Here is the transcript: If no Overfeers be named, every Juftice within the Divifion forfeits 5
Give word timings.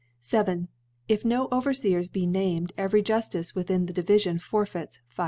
If 1.07 1.23
no 1.23 1.47
Overfeers 1.51 2.09
be 2.11 2.25
named, 2.25 2.73
every 2.75 3.03
Juftice 3.03 3.53
within 3.53 3.85
the 3.85 3.93
Divifion 3.93 4.41
forfeits 4.41 4.99
5 5.09 5.19